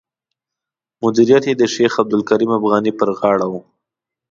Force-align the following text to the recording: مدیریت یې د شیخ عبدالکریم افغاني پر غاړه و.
مدیریت 1.03 1.43
یې 1.49 1.53
د 1.57 1.63
شیخ 1.73 1.91
عبدالکریم 2.01 2.51
افغاني 2.59 2.91
پر 2.99 3.09
غاړه 3.19 3.47
و. 3.51 3.53